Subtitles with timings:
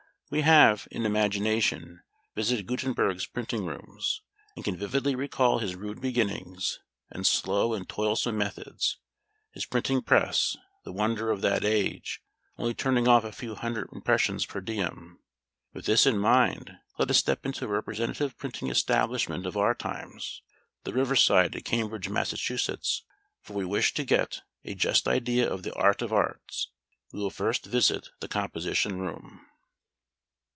[0.37, 2.03] We have, in imagination,
[2.35, 4.21] visited Gutenberg's Printing Rooms,
[4.55, 8.97] and can vividly recall his rude beginnings and slow and toilsome methods;
[9.51, 12.21] his printing press; the wonder of that age,
[12.57, 15.19] only turning off a few hundred impressions per diem.
[15.73, 20.41] With this in mind, let us step into a representative printing establishment of our times,
[20.85, 23.01] the "Riverside," at Cambridge, Mass.;
[23.41, 26.69] for we wish to get a just idea of the Art of arts.
[27.11, 29.45] We will first visit the Composition Room.